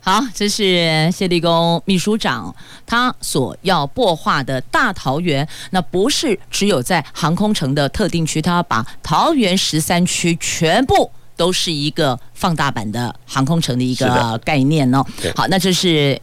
[0.05, 2.53] 好，这是谢立功秘书长
[2.85, 15.05] 他所要擘画的大桃园，那不是只有在航空城的特定区，他要把桃园十三区全部都是一个放大版的航空城的一个概念哦。
[15.37, 16.21] 好，那这是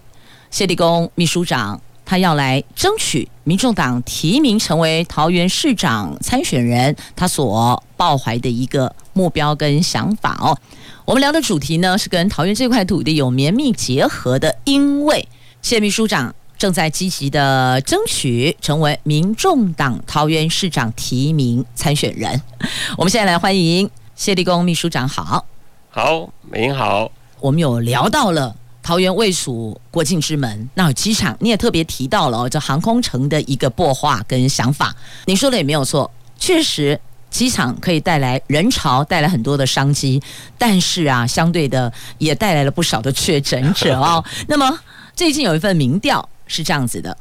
[0.51, 1.79] 谢立功秘书长。
[2.05, 10.57] 他要来争取民众党提名成为桃园市长参选人，他所抱怀的一个目标跟想法哦。
[11.09, 15.27] 我们聊的主题呢是跟桃园这块土地有绵密结合的，因为
[15.59, 22.39] 谢秘书长正在积极的争取成为民众党桃园市长提名参选人。
[22.95, 25.43] 我们现在来欢迎谢立功秘书长，好，
[25.89, 28.55] 好，您好，我们有聊到了。
[28.83, 34.95] 桃园位属国境之门，那有机场你也特别提到了这航空城的一个擘画跟想法，
[35.25, 36.99] 你说的也没有错，确实
[37.29, 40.21] 机场可以带来人潮，带来很多的商机，
[40.57, 44.23] 但是啊，相对的也带来了不少的确诊者哦。
[44.47, 44.79] 那么
[45.15, 47.15] 最近有一份民调是这样子的，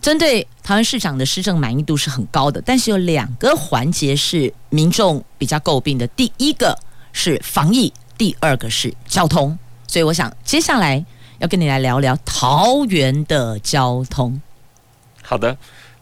[0.00, 6.78] 针对台湾市长的施政满意度是很高的，但是有两个环节是民众比较诟病的，第一个
[7.12, 9.58] 是防疫，第二个是交通。
[9.88, 11.04] 所以我想接下来
[11.38, 14.40] 要跟你来聊聊桃园的交通。
[15.22, 15.56] 好的，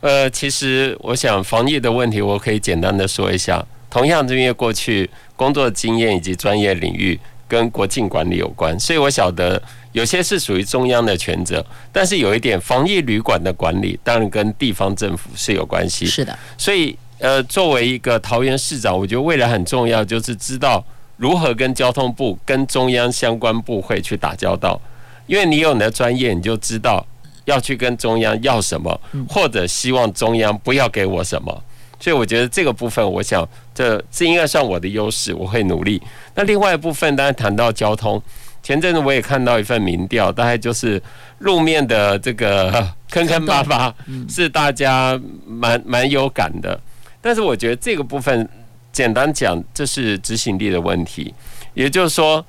[0.05, 3.65] 呃，其实我想防疫的问题，我可以简单的说一下。
[3.89, 16.05] 同样，因为过去工作经验以及专业领域跟国境管理有关，所以我晓得有些是属于中央的权责，但是有一点防疫旅馆的管理，当然跟地方政府是有关系。
[16.05, 20.85] 是的，所以呃，作为一个桃园市长，我觉得未来很重要，就是知道。
[21.17, 24.79] 如何跟交通部、跟中央相关部会去打交道？
[25.27, 27.07] 因为你有你的专业，你就知道
[27.45, 31.63] 要去跟中央要什么，或者希望中央不要给我什么。
[32.01, 36.03] 所以我觉得这个部分，我想这这应该算我的优势，我会努力。
[36.35, 38.21] 那另外一部分，当然谈到交通，
[38.63, 41.03] 前阵子我也看到一份民调，大概就是
[41.39, 43.95] 路面的这个 坑坑巴巴，
[44.29, 46.79] 是大家蛮蛮有感的。
[47.23, 48.49] 但是我觉得这个部分。
[48.95, 51.35] 简单讲，这是执行力的问题。
[51.75, 52.47] 也就是说，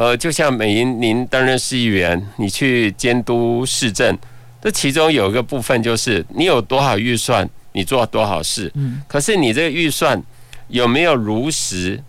[0.00, 4.16] 呃，就像美英您担任市议员，你去监督市政，
[4.58, 8.72] 这其中有一个部分就是你有多少预算，你做多少事。
[8.76, 9.02] 嗯。
[9.06, 10.18] 可是你这个预算
[10.68, 12.02] 有没有如实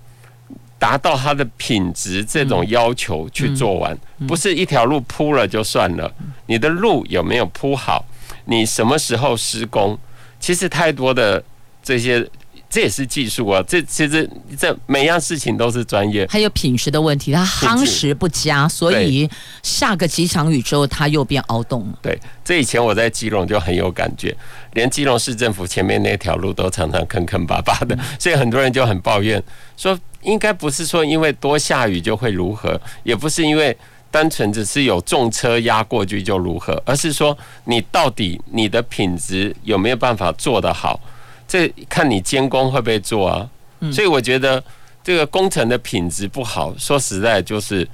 [0.80, 3.98] 达到它的品质这种要求去做完？
[4.26, 6.10] 不是一条路铺了就算了，
[6.46, 8.06] 你的路有没有铺好？
[8.46, 10.00] 你什么时候施工？
[10.40, 11.44] 其实太多的
[11.84, 12.26] 这些。
[12.72, 13.62] 这也是技术啊！
[13.68, 19.30] 这其实这每样事情都是专业，还有品质的问题，它夯实不佳，所以
[19.62, 22.00] 下个几场雨之后，它又变凹洞了。
[22.02, 24.34] 对，这以前我在基隆就很有感觉，
[24.72, 29.44] 连基隆市政府前面那条路都常常坑坑巴巴的，所以很多人就很抱怨，
[29.76, 33.78] 说应该不是说因为多下雨就会如何，也不是因为
[34.10, 40.98] 单纯只是有重车压过去就如何，而是说你到底你的品质有没有办法做得好。
[41.52, 43.50] 这看你监工会不会做啊？
[43.92, 44.64] 所以我觉得
[45.04, 47.86] 这个工程的品质不好，说实在就是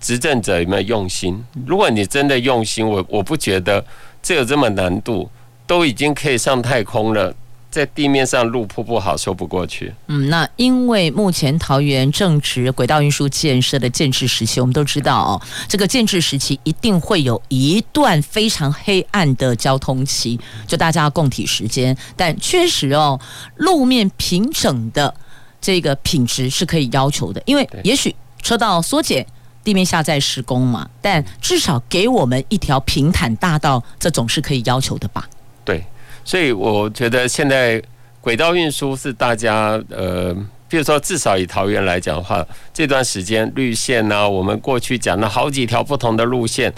[0.00, 1.38] 执政者有没有用心。
[1.66, 3.84] 如果你真的用心，我我不觉得
[4.22, 5.28] 这有这么难度，
[5.66, 7.34] 都已经可以上太空了。
[7.72, 9.90] 在地面上路铺不好，说不过去。
[10.08, 21.96] 嗯，那因为目前桃园正值轨道运输建设的建制时期，我们都知道哦，这个建制时期一定会有一段非常黑暗的交通期，就大家要共体时间。
[22.14, 23.18] 但确实哦，
[23.56, 25.14] 路面平整的
[25.58, 29.26] 这个品质是可以要求的，因为也许车道缩减，
[29.64, 35.26] 地面下在施工嘛，但至少给我们一条平坦大道，这总是可以要求的吧？
[35.64, 35.82] 对。
[36.24, 37.82] 所以我觉得现在
[38.20, 40.32] 轨道运输是大家呃，
[40.68, 46.72] 比如说至少以桃园来讲的话，这段时间绿线呢、啊，我们过去讲了好几条不同的路线，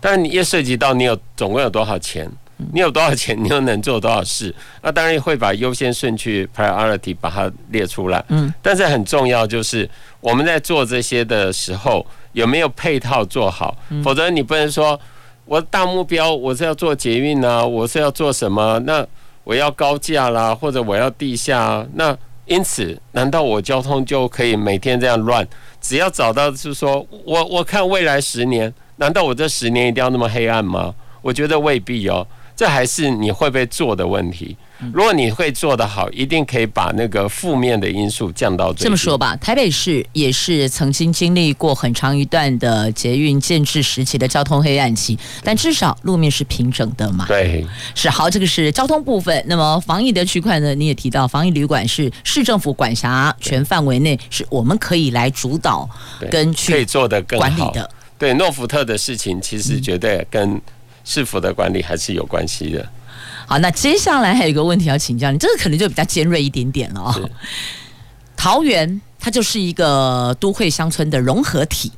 [0.00, 2.28] 但是你也涉及到你有总共有多少钱，
[2.72, 8.24] 你有多少钱，你又能做多少事，那当然会把优先顺序 priority 把它列出来。
[8.28, 9.88] 嗯，但是很重要就是
[10.20, 15.00] 我们在做这些的时候有没有配套做好，否则你不能说。
[15.48, 18.78] 我大目标，我是要做捷运啊，我是要做什么？
[18.80, 19.04] 那
[19.44, 21.86] 我要高架啦，或者我要地下啊。
[21.94, 25.48] 那因此，难道我交通就可以每天这样乱？
[25.80, 30.94] 只要找到是说我我看未来十年，难道我这十年一定要那么黑暗吗？
[31.22, 32.26] 我觉得未必哦。
[32.54, 34.54] 这还是你会不会做的问题。
[34.92, 38.84] 如果你会做得好，一定可以把那个负面的因素降到最低。
[38.84, 47.26] 这么说吧，台北市也是曾经经历过很长一段的捷运建制时期的交通黑暗期，但至少路面是平整的嘛。
[47.26, 49.44] 对，是好，这个是交通部分。
[49.46, 50.74] 那么防疫的区块呢？
[50.74, 55.88] 你也提到，防疫旅馆是市政府管辖权范围内，是我们可以来主导
[56.30, 57.90] 跟去可以做的更好管理的。
[58.16, 60.60] 对，诺福特的事情其实绝对跟
[61.04, 62.88] 市府的管理还是有关系的。
[63.46, 67.30] 好，那接下来还有一个问题要请教你，这个可能就比较尖锐一点点了哦。
[68.36, 71.90] 桃园它就是一个都会乡村的融合体，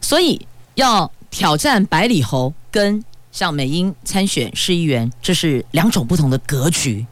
[0.00, 3.02] 所以要挑战百里侯跟
[3.32, 7.06] 像美英参选市议员，这是两种不同的格局。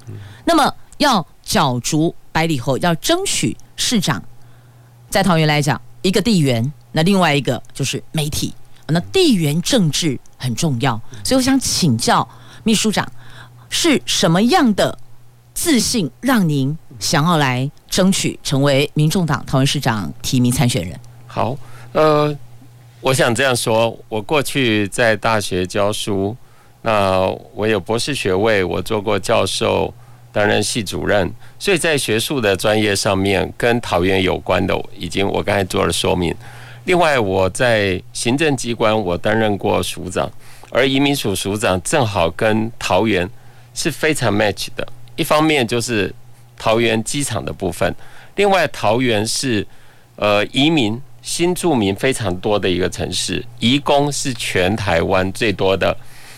[0.44, 4.22] 那么要角逐百里侯，要争取市长，
[5.08, 8.52] 在桃园来讲，一个地缘，那另外一个就是媒体，
[8.88, 12.28] 那地缘政治很重要，所以我想请教
[12.64, 13.10] 秘书长。
[13.70, 14.98] 是什么样的
[15.54, 20.98] 自信让您想要来争取成为民众党桃园市长提名参选人？
[21.26, 21.56] 好，
[21.92, 22.34] 呃，
[23.00, 26.36] 我想这样说，我过去在大学教书，
[26.82, 27.20] 那
[27.54, 29.92] 我有博士学位，我做过教授，
[30.32, 36.34] 担任系主任，所以在学术的专业上面跟桃园有关的，已经我刚才做了说明。
[36.84, 40.30] 另外，我在行政机关我担任过署长，
[40.70, 43.28] 而移民署署长正好跟桃园。
[43.78, 44.84] 是非常 match 的。
[45.14, 46.12] 一方面就是
[46.56, 47.94] 桃园机场的部分，
[48.34, 49.64] 另外桃园是
[50.16, 55.96] 呃移民新住民非常多的一个城市，移工是全台湾最多的。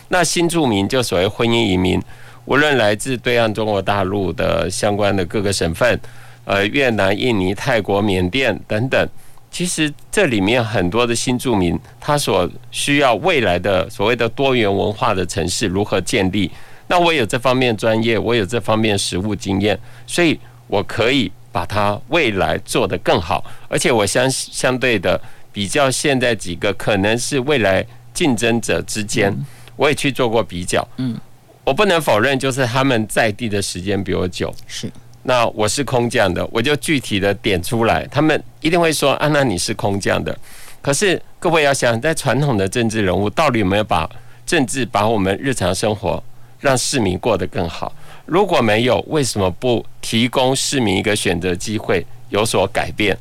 [0.08, 1.98] 那新住民就所谓婚姻移民，
[2.44, 5.98] 无论来自对岸中国大陆的相关的各个省份，
[6.44, 9.08] 呃越南、印尼、泰国、缅甸等等，
[9.50, 16.50] 其实这里面很多的新住民，他所需要未来的所谓的多元文化的城市如何建立？
[16.90, 19.78] 那我有这方面专业，我有这方面实务经验，
[20.08, 20.36] 所以
[20.66, 25.18] 我可以把它未来做得更好，而且我相相对的
[25.52, 29.32] 比较现在几个可能是未来竞争者之间，
[29.76, 30.84] 我也去做过比较。
[30.96, 31.16] 嗯，
[31.62, 34.52] 我不能否认，就是他们在地的时间比我久。
[34.66, 34.90] 是，
[35.22, 40.36] 那我是空降的，我就具体的点出来，他们一定会说啊，那你是空降的。
[40.82, 44.10] 可是各位要想，在传统的政治人物，到底有没有把
[44.44, 46.20] 政治把我们日常生活？
[46.60, 47.92] 让市民过得更好。
[48.26, 53.16] 如果没有，为什么不提供市民一个选择机会，有所改变？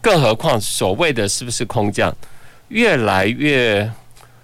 [0.00, 2.14] 更何况，所谓的是不是空降？
[2.68, 3.88] 越来越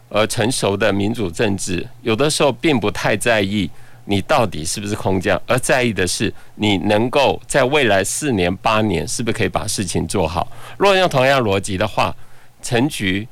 [0.08, 3.68] 呃成熟的民主政治，有的时候并不太在意
[4.04, 10.46] 你到底是不是空降，而在意的是你能够在未来四年、八年是不是可以把事情做好。
[10.76, 12.14] 如果用同样逻辑的话，
[12.62, 13.26] 陈菊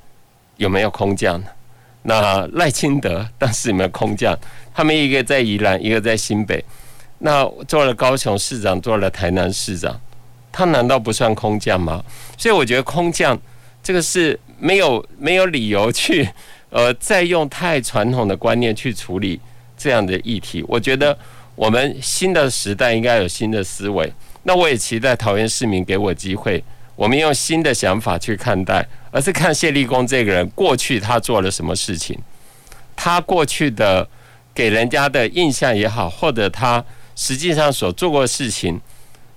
[0.57, 1.47] 有没有空降呢？
[2.07, 4.37] 那赖清德当时有没有空降？
[4.75, 6.63] 他们一个在宜兰，一个在新北。
[7.19, 9.99] 那做了高雄市长，做了台南市长，
[10.53, 12.05] 他难道不算空降吗？
[12.37, 13.41] 所以我觉得空降
[13.83, 16.29] 这个是没有没有理由去
[16.71, 19.41] 呃再用太传统的观念去处理
[19.79, 20.63] 这样的议题。
[20.67, 21.17] 我觉得
[21.55, 24.13] 我们新的时代应该有新的思维。
[24.43, 26.63] 那我也期待桃园市民给我机会，
[26.97, 32.19] 我们用新的想法去看待，而是看谢立功这个人过去他做了什么事情，
[32.97, 34.07] 他过去的。
[34.55, 36.83] 给人家的印象也好，或者他
[37.17, 38.81] 实际上所做过的事情，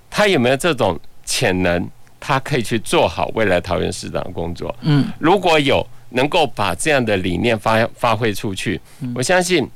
[0.09, 1.89] 他有没有这种潜能
[2.19, 4.75] 他可以去做好未来桃园市长的工作。
[4.81, 8.79] 嗯，如果有能够把这样的理念发发挥出去，
[9.15, 9.67] 我相信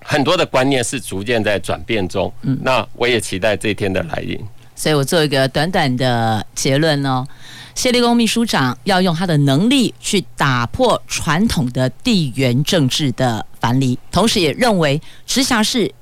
[0.00, 2.32] 很多的观念是逐渐在转变中。
[2.42, 4.38] 嗯，那我也期待这一天的来临。
[4.74, 7.26] 所以我做一个短短的结论哦。
[7.74, 15.92] 谢立功秘书长要用他的能力去打破传统的地缘政治的藩篱，同时也认为直辖市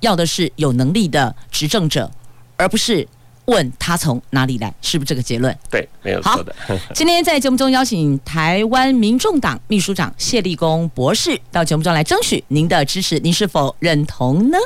[0.00, 2.10] 要的是有能力的执政者，
[2.56, 3.06] 而不是
[3.46, 5.56] 问他从哪里来，是不是这个结论？
[5.70, 6.54] 对，没有错的。
[6.94, 14.58] 今天在节目中邀请台湾民众党秘书长谢立功博士到节目中来争取您的支持，您是否认同呢？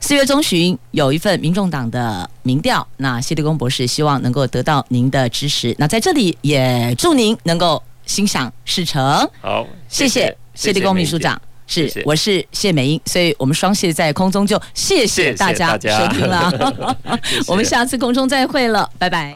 [0.00, 5.74] 四月中旬有一份民众党的民调，那谢立功博士希望能够得到您的支持。
[5.78, 9.02] 那在这里也祝您能够心想事成。
[9.40, 11.40] 好，谢谢谢立功秘书长。
[11.66, 16.96] 是，谢谢我是谢美英，所以我们双谢在空中就谢谢大家收听了。
[17.46, 19.28] 我们下次空中再会了，拜拜。